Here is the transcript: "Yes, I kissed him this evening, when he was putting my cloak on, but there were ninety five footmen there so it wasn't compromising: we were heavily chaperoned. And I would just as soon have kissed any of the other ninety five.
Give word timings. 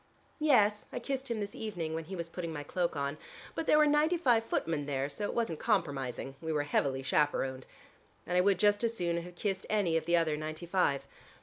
"Yes, 0.39 0.87
I 0.91 0.97
kissed 0.97 1.29
him 1.29 1.39
this 1.39 1.53
evening, 1.53 1.93
when 1.93 2.05
he 2.05 2.15
was 2.15 2.27
putting 2.27 2.51
my 2.51 2.63
cloak 2.63 2.95
on, 2.95 3.19
but 3.53 3.67
there 3.67 3.77
were 3.77 3.85
ninety 3.85 4.17
five 4.17 4.43
footmen 4.43 4.87
there 4.87 5.09
so 5.09 5.25
it 5.25 5.35
wasn't 5.35 5.59
compromising: 5.59 6.33
we 6.41 6.51
were 6.51 6.63
heavily 6.63 7.03
chaperoned. 7.03 7.67
And 8.25 8.35
I 8.35 8.41
would 8.41 8.57
just 8.57 8.83
as 8.83 8.97
soon 8.97 9.21
have 9.21 9.35
kissed 9.35 9.67
any 9.69 9.97
of 9.97 10.05
the 10.05 10.17
other 10.17 10.35
ninety 10.35 10.65
five. 10.65 11.05